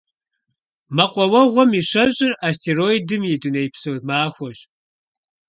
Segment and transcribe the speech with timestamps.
[0.95, 4.59] Мэкъуауэгъуэм и щэщIыр Астероидым и дунейпсо махуэщ.